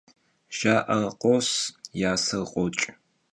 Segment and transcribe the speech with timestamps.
[0.57, 1.49] Jja'er khos,
[1.99, 2.83] yaser khoç'.